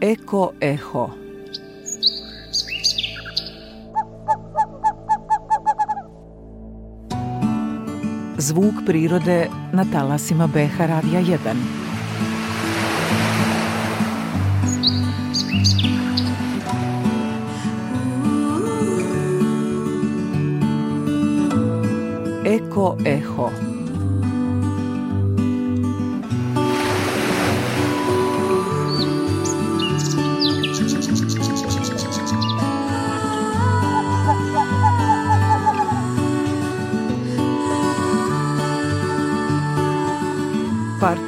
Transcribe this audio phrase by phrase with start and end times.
[0.00, 1.10] Eko Eho.
[8.38, 11.84] Zvuk prirode na talasima BH Radija 1
[22.44, 23.63] Eko Eho.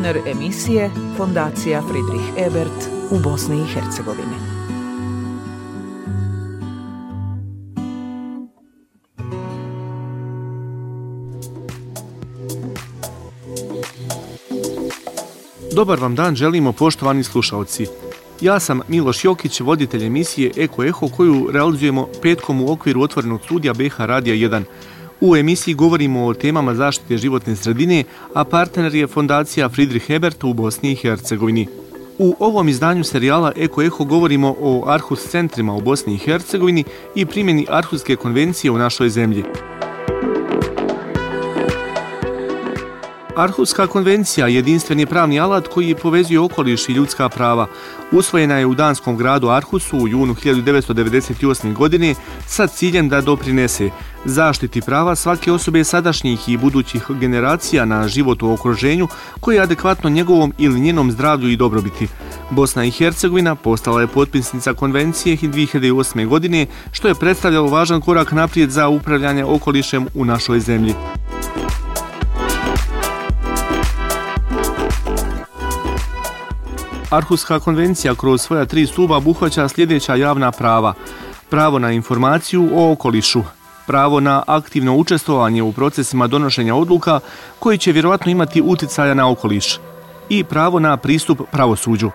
[0.07, 4.37] Partner emisije Fondacija Friedrich Ebert u Bosni i Hercegovini.
[15.75, 17.87] Dobar vam dan želimo poštovani slušalci.
[18.41, 23.73] Ja sam Miloš Jokić, voditelj emisije Eko Eho koju realizujemo petkom u okviru otvorenog studija
[23.73, 24.63] BH Radija 1.
[25.21, 30.53] U emisiji govorimo o temama zaštite životne sredine, a partner je fondacija Friedrich Ebert u
[30.53, 31.69] Bosni i Hercegovini.
[32.19, 37.27] U ovom izdanju serijala Eko Eho govorimo o Arhus centrima u Bosni i Hercegovini i
[37.27, 39.45] primjeni Arhuske konvencije u našoj zemlji.
[43.37, 47.67] Arhuska konvencija jedinstven je pravni alat koji povezuje okoliš i ljudska prava.
[48.13, 51.73] Usvojena je u danskom gradu Arhusu u junu 1998.
[51.73, 52.15] godine
[52.47, 53.91] sa ciljem da doprinese
[54.25, 59.09] zaštiti prava svake osobe sadašnjih i budućih generacija na život u okruženju
[59.41, 62.09] koji je adekvatno njegovom ili njenom zdravlju i dobrobiti.
[62.51, 66.27] Bosna i Hercegovina postala je potpisnica konvencije 2008.
[66.27, 70.95] godine što je predstavljalo važan korak naprijed za upravljanje okolišem u našoj zemlji.
[77.11, 80.95] Arhuska konvencija kroz svoja tri stuba obuhvaća sljedeća javna prava.
[81.51, 83.43] Pravo na informaciju o okolišu,
[83.87, 87.21] pravo na aktivno učestvovanje u procesima donošenja odluka
[87.59, 89.79] koji će vjerovatno imati uticaja na okoliš
[90.29, 92.11] i pravo na pristup pravosuđu.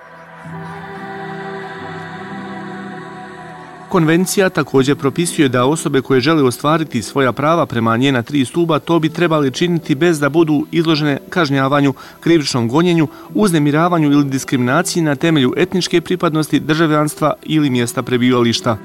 [3.92, 9.00] Konvencija također propisuje da osobe koje žele ostvariti svoja prava prema njena tri stuba to
[9.00, 15.54] bi trebali činiti bez da budu izložene kažnjavanju, krivičnom gonjenju, uznemiravanju ili diskriminaciji na temelju
[15.58, 18.78] etničke pripadnosti, državljanstva ili mjesta prebivališta.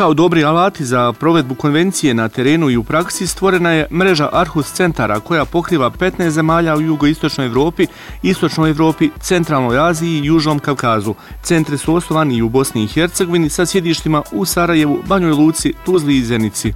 [0.00, 4.72] Kao dobri alati za provedbu konvencije na terenu i u praksi stvorena je mreža Arhus
[4.72, 7.86] centara koja pokriva 15 zemalja u jugoistočnoj Evropi,
[8.22, 11.14] istočnoj Evropi, centralnoj Aziji i južnom Kavkazu.
[11.42, 16.16] Centri su osnovani i u Bosni i Hercegovini sa sjedištima u Sarajevu, Banjoj Luci, Tuzli
[16.16, 16.72] i Zenici.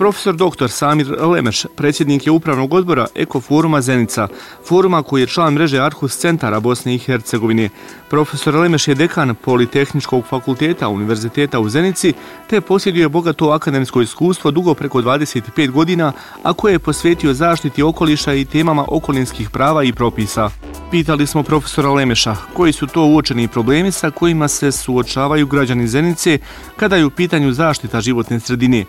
[0.00, 0.68] Profesor dr.
[0.68, 4.28] Samir Lemeš, predsjednik je upravnog odbora Ekoforuma Zenica,
[4.68, 7.68] foruma koji je član mreže Arhus centara Bosne i Hercegovine.
[8.10, 12.12] Profesor Lemeš je dekan Politehničkog fakulteta Univerziteta u Zenici,
[12.48, 16.12] te posjeduje bogato akademsko iskustvo dugo preko 25 godina,
[16.42, 20.50] a koje je posvetio zaštiti okoliša i temama okolinskih prava i propisa.
[20.90, 26.38] Pitali smo profesora Lemeša koji su to uočeni problemi sa kojima se suočavaju građani Zenice
[26.76, 28.84] kada je u pitanju zaštita životne sredine,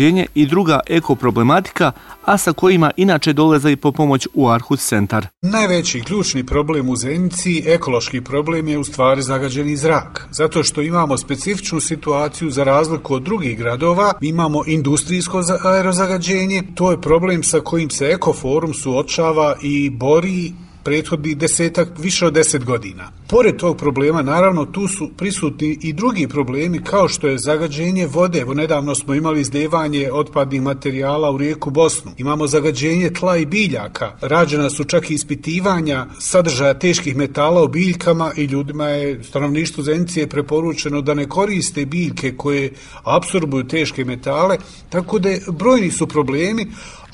[0.00, 1.92] zagađenje i druga ekoproblematika,
[2.24, 5.26] a sa kojima inače dolaze i po pomoć u Arhus centar.
[5.42, 10.28] Najveći ključni problem u Zenici, ekološki problem je u stvari zagađeni zrak.
[10.30, 17.00] Zato što imamo specifičnu situaciju za razliku od drugih gradova, imamo industrijsko aerozagađenje, to je
[17.00, 20.52] problem sa kojim se Ekoforum suočava i bori
[20.82, 23.12] prethodi desetak, više od deset godina.
[23.28, 28.40] Pored tog problema, naravno, tu su prisutni i drugi problemi kao što je zagađenje vode.
[28.40, 32.12] Evo, nedavno smo imali izdevanje otpadnih materijala u rijeku Bosnu.
[32.18, 34.16] Imamo zagađenje tla i biljaka.
[34.20, 40.26] Rađena su čak i ispitivanja sadržaja teških metala u biljkama i ljudima je stanovništvu Zenicije
[40.26, 42.72] preporučeno da ne koriste biljke koje
[43.04, 44.58] absorbuju teške metale.
[44.88, 46.66] Tako da brojni su problemi,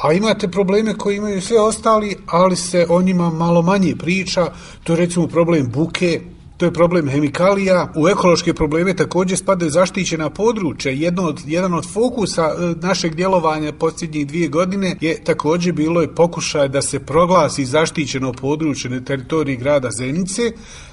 [0.02, 4.46] A imate probleme koje imaju sve ostali, ali se o njima malo manje priča.
[4.84, 6.20] To je recimo problem buke,
[6.56, 7.92] to je problem hemikalija.
[7.96, 10.92] U ekološke probleme također spadaju zaštićena područja.
[10.92, 16.14] Jedno od, jedan od fokusa e, našeg djelovanja posljednjih dvije godine je također bilo je
[16.14, 20.42] pokušaj da se proglasi zaštićeno područje na teritoriji grada Zenice,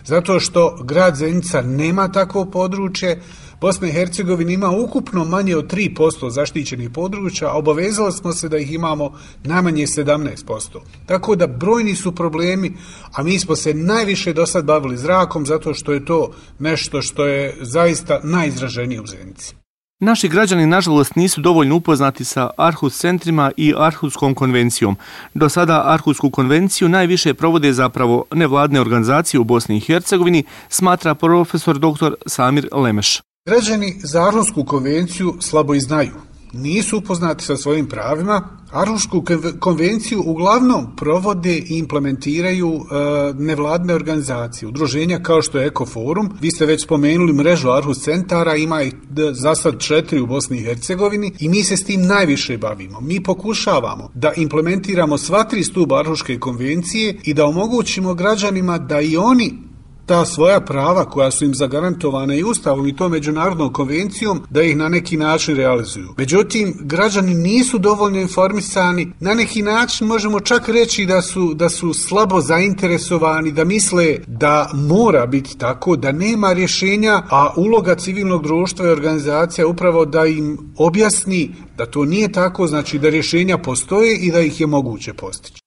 [0.05, 3.21] zato što grad Zenica nema takvo područje,
[3.63, 8.57] Bosna i Hercegovina ima ukupno manje od 3% zaštićenih područja, a obavezali smo se da
[8.57, 9.13] ih imamo
[9.43, 10.79] najmanje 17%.
[11.05, 12.73] Tako da brojni su problemi,
[13.13, 17.25] a mi smo se najviše do sad bavili zrakom zato što je to nešto što
[17.25, 19.55] je zaista najizraženije u Zenici.
[19.99, 24.97] Naši građani, nažalost, nisu dovoljno upoznati sa Arhus centrima i Arhuskom konvencijom.
[25.33, 31.79] Do sada Arhusku konvenciju najviše provode zapravo nevladne organizacije u Bosni i Hercegovini, smatra profesor
[31.79, 32.13] dr.
[32.25, 33.32] Samir Lemeš.
[33.45, 36.11] Građani za Arhunsku konvenciju slabo i znaju
[36.53, 39.23] nisu upoznati sa svojim pravima, Arhunsku
[39.59, 46.29] konvenciju uglavnom provode i implementiraju e, nevladne organizacije, udruženja kao što je Ekoforum.
[46.41, 48.93] Vi ste već spomenuli mrežu Arhus centara, ima ih
[49.31, 53.01] za sad četiri u Bosni i Hercegovini i mi se s tim najviše bavimo.
[53.01, 59.17] Mi pokušavamo da implementiramo sva tri stuba Arhuške konvencije i da omogućimo građanima da i
[59.17, 59.72] oni
[60.05, 64.77] ta svoja prava koja su im zagarantovane i ustavom i to međunarodnom konvencijom da ih
[64.77, 66.13] na neki način realizuju.
[66.17, 71.93] Međutim, građani nisu dovoljno informisani, na neki način možemo čak reći da su, da su
[71.93, 78.85] slabo zainteresovani, da misle da mora biti tako, da nema rješenja, a uloga civilnog društva
[78.85, 84.31] i organizacija upravo da im objasni da to nije tako, znači da rješenja postoje i
[84.31, 85.62] da ih je moguće postići.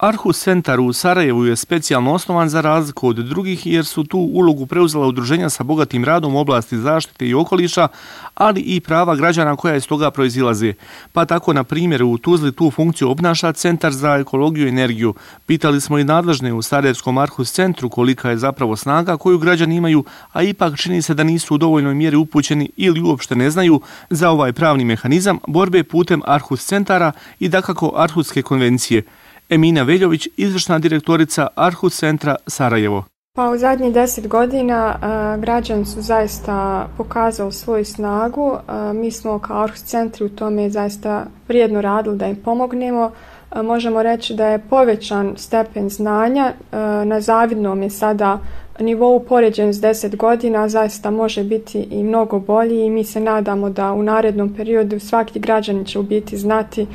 [0.00, 4.66] Arhus centar u Sarajevu je specijalno osnovan za razliku od drugih jer su tu ulogu
[4.66, 7.88] preuzela udruženja sa bogatim radom u oblasti zaštite i okoliša,
[8.34, 10.74] ali i prava građana koja iz toga proizilaze.
[11.12, 15.14] Pa tako, na primjer, u Tuzli tu funkciju obnaša Centar za ekologiju i energiju.
[15.46, 20.04] Pitali smo i nadležne u Sarajevskom Arhus centru kolika je zapravo snaga koju građani imaju,
[20.32, 23.80] a ipak čini se da nisu u dovoljnoj mjeri upućeni ili uopšte ne znaju
[24.10, 29.02] za ovaj pravni mehanizam borbe putem Arhus centara i dakako Arhuske konvencije–
[29.50, 33.04] Emina Veljović, izvršna direktorica Arhus centra Sarajevo.
[33.36, 38.56] Pa u zadnjih deset godina e, građani su zaista pokazali svoju snagu.
[38.56, 43.10] E, mi smo kao Arhus centri u tome zaista vrijedno radili da im pomognemo.
[43.52, 46.52] E, možemo reći da je povećan stepen znanja.
[46.72, 48.38] E, na zavidnom je sada
[48.80, 53.70] nivou poređen s deset godina zaista može biti i mnogo bolji i mi se nadamo
[53.70, 56.86] da u narednom periodu svaki građani će u biti znati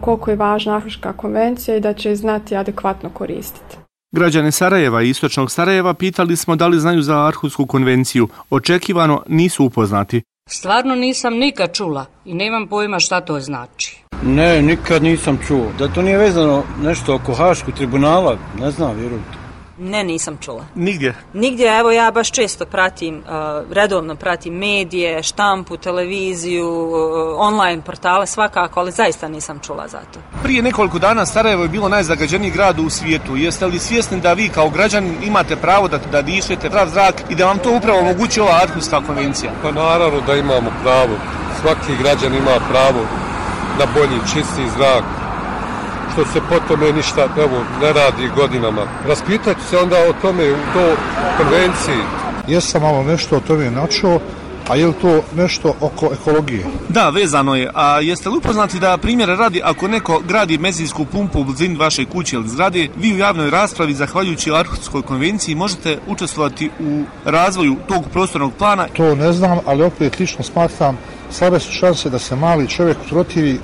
[0.00, 3.76] koliko je važna Afriška konvencija i da će znati adekvatno koristiti.
[4.12, 8.28] Građane Sarajeva i Istočnog Sarajeva pitali smo da li znaju za Arhusku konvenciju.
[8.50, 10.22] Očekivano nisu upoznati.
[10.48, 14.02] Stvarno nisam nikad čula i nemam pojma šta to znači.
[14.22, 15.66] Ne, nikad nisam čuo.
[15.78, 19.37] Da to nije vezano nešto oko Haškog tribunala, ne znam, vjerujte.
[19.80, 20.64] Ne, nisam čula.
[20.74, 21.14] Nigdje?
[21.32, 26.94] Nigdje, evo ja baš često pratim, uh, redovno pratim medije, štampu, televiziju, uh,
[27.36, 30.20] online portale, svakako, ali zaista nisam čula za to.
[30.42, 33.36] Prije nekoliko dana Sarajevo je bilo najzagađeniji grad u svijetu.
[33.36, 37.34] Jeste li svjesni da vi kao građani imate pravo da, da dišete prav zrak i
[37.34, 39.52] da vam to upravo omogući ova Arhuska konvencija?
[39.62, 41.16] Pa naravno da imamo pravo.
[41.60, 43.00] Svaki građan ima pravo
[43.78, 45.04] na bolji, čisti zrak,
[46.18, 48.82] što se po tome ništa evo, ne radi godinama.
[49.08, 50.96] Raspitati se onda o tome u to
[51.36, 52.04] konvenciji.
[52.48, 54.20] Jesam malo nešto o tome načuo,
[54.68, 56.64] a je li to nešto oko ekologije?
[56.88, 57.70] Da, vezano je.
[57.74, 62.04] A jeste li upoznati da primjer radi ako neko gradi mezinsku pumpu u blizini vaše
[62.04, 68.04] kuće ili zgrade, vi u javnoj raspravi, zahvaljujući Arhutskoj konvenciji, možete učestvovati u razvoju tog
[68.12, 68.86] prostornog plana?
[68.96, 70.98] To ne znam, ali opet lično smatram
[71.30, 73.58] slabe su šanse da se mali čovjek protivi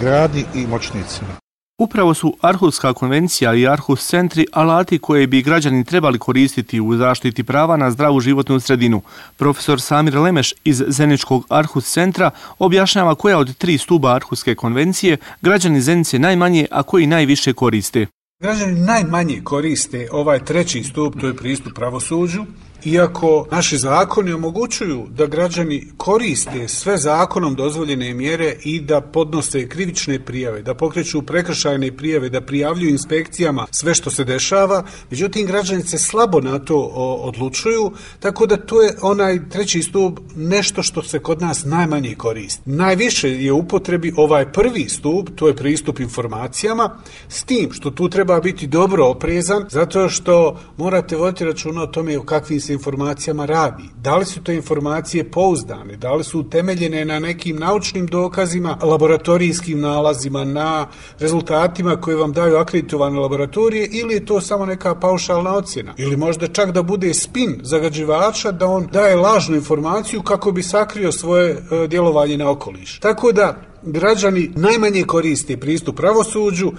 [0.00, 1.45] gradi i moćnicima.
[1.78, 7.44] Upravo su Arhuska konvencija i Arhus centri alati koje bi građani trebali koristiti u zaštiti
[7.44, 9.02] prava na zdravu životnu sredinu.
[9.36, 15.80] Profesor Samir Lemeš iz Zeničkog Arhus centra objašnjava koja od tri stuba Arhuske konvencije građani
[15.80, 18.06] Zenice najmanje, a koji najviše koriste.
[18.40, 22.44] Građani najmanje koriste ovaj treći stup, to je pristup pravosuđu,
[22.84, 30.24] iako naši zakoni omogućuju da građani koriste sve zakonom dozvoljene mjere i da podnose krivične
[30.24, 35.98] prijave, da pokreću prekršajne prijave, da prijavljuju inspekcijama sve što se dešava, međutim građani se
[35.98, 36.78] slabo na to
[37.22, 42.62] odlučuju, tako da to je onaj treći stup nešto što se kod nas najmanje koristi.
[42.64, 48.40] Najviše je upotrebi ovaj prvi stup, to je pristup informacijama, s tim što tu treba
[48.40, 53.84] biti dobro oprezan, zato što morate voditi računa o tome o kakvim sa informacijama radi.
[54.02, 59.80] Da li su to informacije pouzdane, da li su utemeljene na nekim naučnim dokazima, laboratorijskim
[59.80, 60.86] nalazima, na
[61.18, 65.94] rezultatima koje vam daju akreditovane laboratorije ili je to samo neka paušalna ocjena.
[65.96, 71.12] Ili možda čak da bude spin zagađivača da on daje lažnu informaciju kako bi sakrio
[71.12, 72.98] svoje e, djelovanje na okoliš.
[72.98, 76.72] Tako da građani najmanje koriste pristup pravosuđu,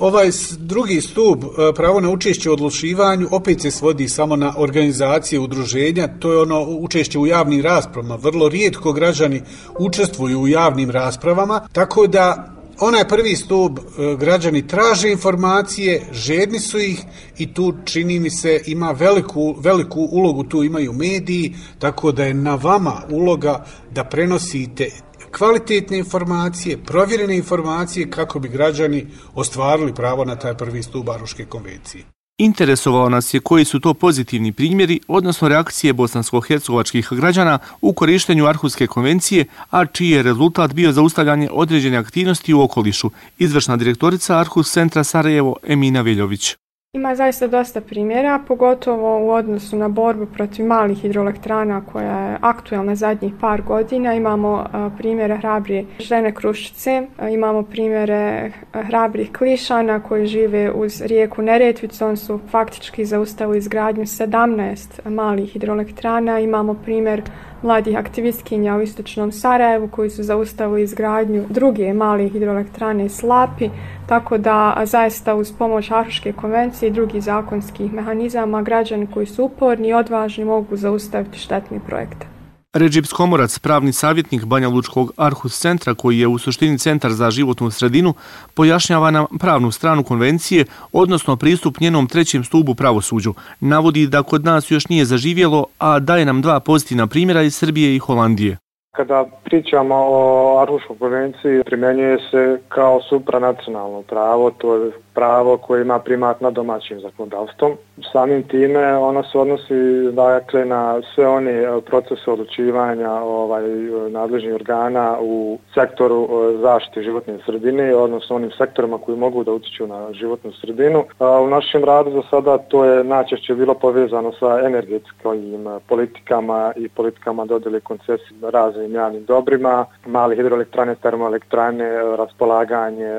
[0.00, 5.40] Ovaj drugi stup, e, pravo na učešće u odlučivanju, opet se svodi samo na organizacije
[5.40, 8.16] udruženja, to je ono učešće u javnim raspravama.
[8.16, 9.42] Vrlo rijetko građani
[9.78, 16.78] učestvuju u javnim raspravama, tako da onaj prvi stup e, građani traže informacije, žedni su
[16.78, 17.02] ih
[17.38, 22.34] i tu čini mi se ima veliku, veliku ulogu, tu imaju mediji, tako da je
[22.34, 23.64] na vama uloga
[23.94, 24.90] da prenosite
[25.38, 32.04] kvalitetne informacije, provjerene informacije kako bi građani ostvarili pravo na taj prvi stup Baruške konvencije.
[32.38, 38.86] Interesovao nas je koji su to pozitivni primjeri, odnosno reakcije bosansko-hercegovačkih građana u korištenju Arhuske
[38.86, 45.04] konvencije, a čiji je rezultat bio zaustavljanje određene aktivnosti u okolišu, izvršna direktorica Arhus centra
[45.04, 46.56] Sarajevo Emina Veljović.
[46.92, 52.94] Ima zaista dosta primjera, pogotovo u odnosu na borbu protiv malih hidroelektrana koja je aktuelna
[52.94, 54.14] zadnjih par godina.
[54.14, 61.42] Imamo e, primjere hrabrije žene Krušice, e, imamo primjere hrabrih klišana koji žive uz rijeku
[61.42, 62.06] Neretvicu.
[62.06, 66.38] On su faktički zaustavili izgradnju 17 malih hidroelektrana.
[66.38, 67.22] Imamo primjer
[67.62, 73.70] mladih aktivistkinja u istočnom Sarajevu koji su zaustavili izgradnju druge male hidroelektrane Slapi,
[74.06, 79.88] tako da zaista uz pomoć Arhuške konvencije i drugih zakonskih mehanizama građani koji su uporni
[79.88, 82.29] i odvažni mogu zaustaviti štetni projekte.
[82.74, 87.70] Ređip Skomorac, pravni savjetnik Banja Lučkog Arhus centra, koji je u suštini centar za životnu
[87.70, 88.14] sredinu,
[88.54, 93.34] pojašnjava nam pravnu stranu konvencije, odnosno pristup njenom trećem stubu pravosuđu.
[93.60, 97.96] Navodi da kod nas još nije zaživjelo, a daje nam dva pozitivna primjera iz Srbije
[97.96, 98.56] i Holandije.
[98.96, 105.98] Kada pričamo o Arhuškoj konvenciji, primjenjuje se kao supranacionalno pravo, to je pravo koje ima
[105.98, 107.72] primat na domaćim zakonodavstvom.
[108.12, 109.74] Samim time ona se odnosi
[110.12, 113.62] dakle, na sve one e, procese odlučivanja ovaj,
[114.10, 119.86] nadležnih organa u sektoru e, zaštite životne sredine, odnosno onim sektorima koji mogu da utiču
[119.86, 121.04] na životnu sredinu.
[121.44, 126.88] U našem radu za sada to je najčešće bilo povezano sa energetskim e, politikama i
[126.88, 133.10] politikama dodele koncesije raznim javnim dobrima, mali hidroelektrane, termoelektrane, raspolaganje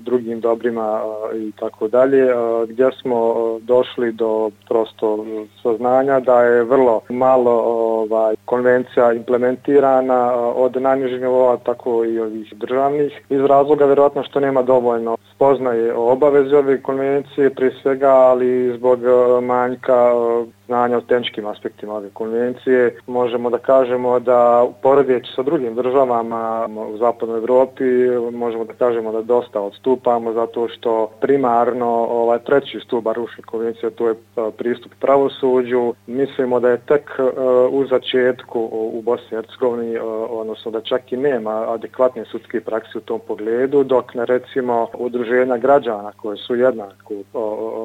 [0.00, 1.00] drugim dobrima
[1.34, 2.26] i i tako dalje,
[2.68, 10.82] gdje smo došli do prosto e, saznanja da je vrlo malo ovaj, konvencija implementirana od
[10.82, 16.54] najnižih nivova, tako i ovih državnih, iz razloga vjerojatno što nema dovoljno spoznaje o obavezi
[16.54, 22.96] ove konvencije, prije svega, ali zbog e, manjka e, znanja o tehničkim aspektima ove konvencije.
[23.06, 27.84] Možemo da kažemo da poredjeći sa drugim državama u zapadnoj Evropi,
[28.32, 34.08] možemo da kažemo da dosta odstupamo zato što primarno ovaj treći stup Baruške konvencije to
[34.08, 35.94] je e, pristup pravosuđu.
[36.06, 37.10] Mislimo da je tek
[37.70, 39.98] u začetku u Bosni i Hercegovini,
[40.30, 44.86] odnosno da čak i nema adekvatne sudske prakse u tom pogledu, dok ne recimo
[45.32, 47.14] udruženja građana koje su jednako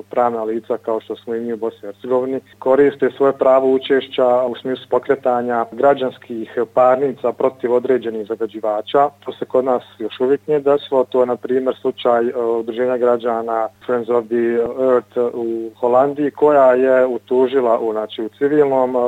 [0.09, 4.43] pravna lica kao što smo i mi u Bosni i Hercegovini, koriste svoje pravo učešća
[4.43, 9.09] u smislu pokretanja građanskih parnica protiv određenih zagađivača.
[9.25, 11.03] To se kod nas još uvijek nije desilo.
[11.03, 14.45] To je, na primjer, slučaj e, udruženja građana Friends of the
[14.93, 18.99] Earth u Holandiji, koja je utužila u, znači, u civilnom e,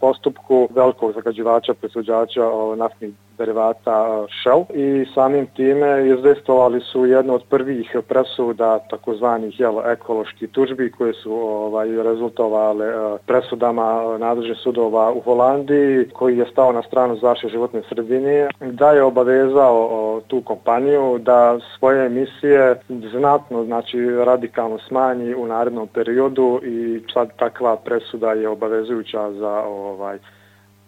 [0.00, 2.42] postupku velikog zagađivača, presuđača
[2.76, 10.46] naftnih derivata Shell i samim time izdestovali su jedno od prvih presuda takozvanih jel, ekološki
[10.46, 16.82] tužbi koje su ovaj, rezultovale e, presudama nadležnih sudova u Holandiji koji je stao na
[16.82, 18.48] stranu zaštite životne sredine.
[18.60, 26.60] Da je obavezao tu kompaniju da svoje emisije znatno znači radikalno smanji u narednom periodu
[26.64, 30.18] i sad takva presuda je obavezujuća za ovaj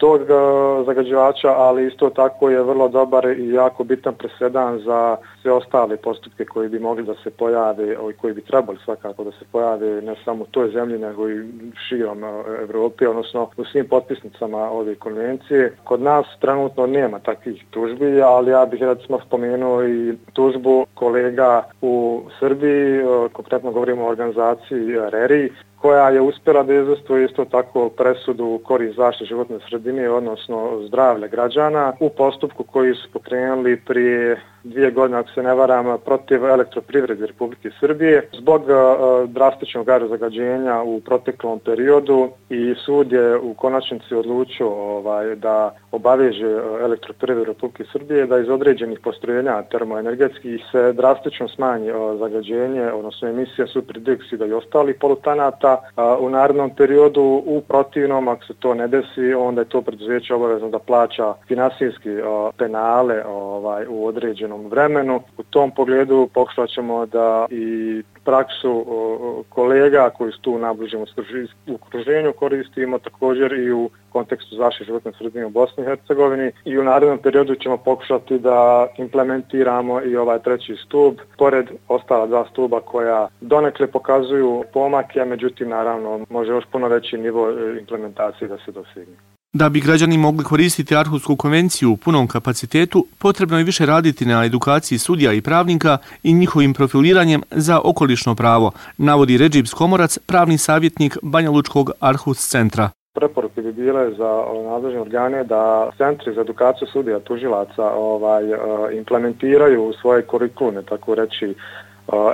[0.01, 0.21] tog
[0.87, 6.45] zagađivača, ali isto tako je vrlo dobar i jako bitan presedan za sve ostale postupke
[6.45, 10.15] koji bi mogli da se pojave i koji bi trebali svakako da se pojave ne
[10.25, 11.45] samo u toj zemlji nego i
[11.89, 12.29] širom e,
[12.63, 15.77] Evrope, odnosno u svim potpisnicama ove konvencije.
[15.85, 22.23] Kod nas trenutno nema takvih tužbi, ali ja bih recimo spomenuo i tužbu kolega u
[22.39, 25.51] Srbiji, e, konkretno govorimo o organizaciji RERI,
[25.81, 31.27] koja je uspjela da izvestuje isto tako presudu u korist zaštite životne sredine, odnosno zdravlja
[31.27, 37.27] građana, u postupku koji su pokrenuli prije dvije godine, ako se ne varam, protiv elektroprivrede
[37.27, 44.69] Republike Srbije zbog uh, drastičnog zagađenja u proteklom periodu i sud je u konačnici odlučio
[44.69, 51.93] ovaj, da obaveže e, elektroprivredu Republike Srbije da iz određenih postrojenja termoenergetskih se drastično smanji
[51.93, 57.43] uh, zagađenje, odnosno emisija superdioksida i ostalih polutanata uh, u narednom periodu.
[57.47, 62.11] U protivnom, ako se to ne desi, onda je to preduzeće obavezno da plaća finansijski
[62.57, 65.23] penale ovaj, u određenom određenom vremenu.
[65.39, 68.87] U tom pogledu pokušaćemo da i praksu
[69.49, 71.05] kolega koji su tu u nabližem
[71.75, 76.85] okruženju koristimo također i u kontekstu zaštite životne sredine u Bosni i Hercegovini i u
[76.85, 83.29] narednom periodu ćemo pokušati da implementiramo i ovaj treći stub pored ostala dva stuba koja
[83.41, 88.73] donekle pokazuju pomake, a međutim naravno može još puno veći nivo e, implementacije da se
[88.73, 89.30] dosigne.
[89.53, 94.45] Da bi građani mogli koristiti Arhusku konvenciju u punom kapacitetu, potrebno je više raditi na
[94.45, 101.17] edukaciji sudija i pravnika i njihovim profiliranjem za okolišno pravo, navodi Ređib Skomorac, pravni savjetnik
[101.23, 102.91] Banjalučkog Arhus centra.
[103.15, 108.57] Preporuke bi bile za nadležne organe da centri za edukaciju sudija tužilaca ovaj, e,
[108.93, 111.55] implementiraju u svoje kurikulume, tako reći, e,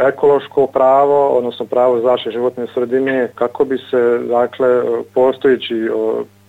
[0.08, 4.68] ekološko pravo, odnosno pravo zaštite životne sredine, kako bi se dakle
[5.14, 5.88] postojeći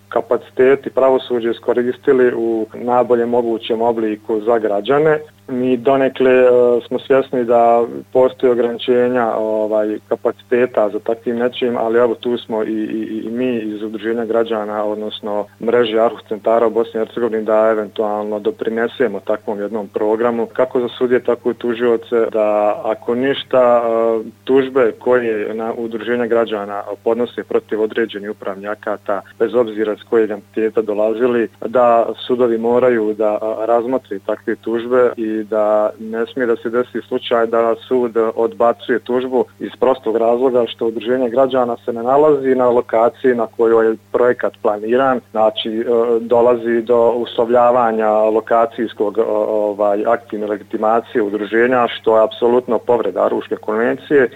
[0.08, 7.84] kapaciteti pravosuđe iskoristili u najboljem mogućem obliku za građane mi donekle uh, smo svjesni da
[8.12, 13.56] postoje ograničenja ovaj, kapaciteta za takvim nečim, ali evo tu smo i, i, i mi
[13.56, 19.60] iz udruženja građana, odnosno mreže Arhus centara u Bosni i Hercegovini da eventualno doprinesemo takvom
[19.60, 25.72] jednom programu, kako za sudje, tako i tužioce, da ako ništa uh, tužbe koje na
[25.76, 32.58] udruženja građana podnose protiv određenih upravnih akata, bez obzira s kojeg entiteta dolazili, da sudovi
[32.58, 38.16] moraju da razmotri takve tužbe i da ne smije da se desi slučaj da sud
[38.34, 43.86] odbacuje tužbu iz prostog razloga što udruženje građana se ne nalazi na lokaciji na kojoj
[43.86, 45.84] je projekat planiran, znači e,
[46.20, 54.30] dolazi do uslovljavanja lokacijskog e, ovaj, aktivne legitimacije udruženja što je apsolutno povreda Aruške konvencije.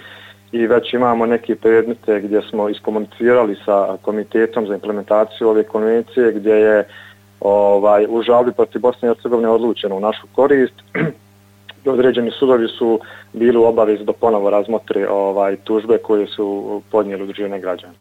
[0.51, 6.53] I već imamo neke predmete gdje smo iskomunicirali sa komitetom za implementaciju ove konvencije gdje
[6.53, 6.87] je
[7.43, 10.73] ovaj, u žalbi protiv Bosne i Hercegovine odlučeno u našu korist.
[11.85, 12.99] Određeni sudovi su
[13.33, 17.93] bili u obavezi da ponovo razmotre ovaj, tužbe koje su podnijeli udružene građane.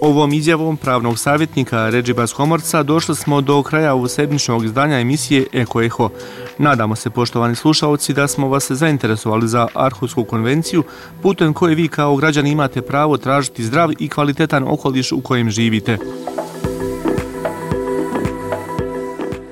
[0.00, 5.82] Ovom izjavom pravnog savjetnika Ređibas Homorca došli smo do kraja ovog sedmičnog izdanja emisije Eko
[5.82, 6.10] Eho.
[6.58, 10.82] Nadamo se, poštovani slušalci, da smo vas zainteresovali za Arhusku konvenciju,
[11.22, 15.98] putem koje vi kao građani imate pravo tražiti zdrav i kvalitetan okoliš u kojem živite.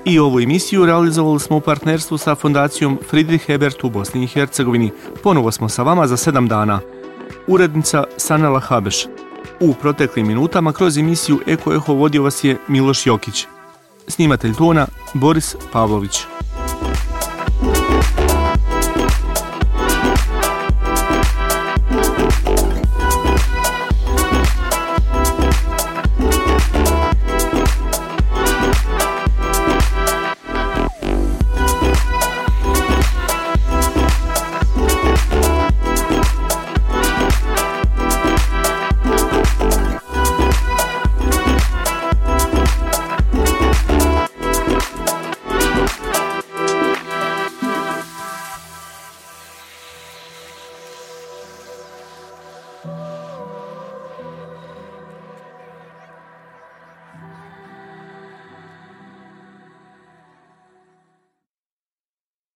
[0.04, 4.90] I ovu emisiju realizovali smo u partnerstvu sa fondacijom Friedrich Ebert u Bosni i Hercegovini.
[5.22, 6.80] Ponovo smo sa vama za sedam dana.
[7.46, 9.06] Urednica Sanela Habeš.
[9.64, 13.46] U proteklim minutama kroz emisiju Eko Eho vodio vas je Miloš Jokić.
[14.08, 16.31] Snimatelj tona Boris Pavlović.